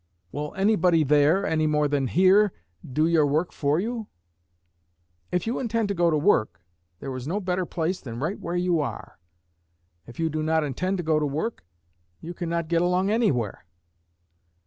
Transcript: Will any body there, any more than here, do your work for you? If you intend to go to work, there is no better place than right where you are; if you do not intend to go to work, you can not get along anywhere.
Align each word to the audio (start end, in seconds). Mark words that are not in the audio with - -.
Will 0.31 0.55
any 0.55 0.75
body 0.75 1.03
there, 1.03 1.45
any 1.45 1.67
more 1.67 1.87
than 1.87 2.07
here, 2.07 2.51
do 2.83 3.05
your 3.05 3.27
work 3.27 3.51
for 3.51 3.79
you? 3.79 4.07
If 5.31 5.45
you 5.45 5.59
intend 5.59 5.89
to 5.89 5.93
go 5.93 6.09
to 6.09 6.17
work, 6.17 6.59
there 6.99 7.15
is 7.15 7.27
no 7.27 7.39
better 7.39 7.67
place 7.67 8.01
than 8.01 8.17
right 8.19 8.39
where 8.39 8.55
you 8.55 8.79
are; 8.79 9.19
if 10.07 10.19
you 10.19 10.27
do 10.31 10.41
not 10.41 10.63
intend 10.63 10.97
to 10.97 11.03
go 11.03 11.19
to 11.19 11.25
work, 11.27 11.67
you 12.19 12.33
can 12.33 12.49
not 12.49 12.67
get 12.67 12.81
along 12.81 13.11
anywhere. 13.11 13.67